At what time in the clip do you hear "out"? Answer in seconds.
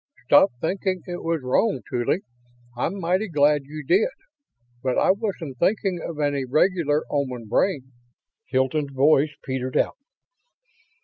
9.77-9.97